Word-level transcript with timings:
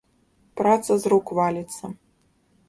Праца 0.61 0.97
з 1.03 1.11
рук 1.15 1.25
валіцца. 1.41 1.93